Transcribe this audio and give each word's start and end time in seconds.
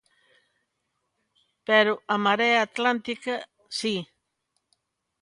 Pero 1.67 1.93
á 2.13 2.15
Marea 2.25 2.59
Atlántica, 2.67 3.35
si. 3.79 3.95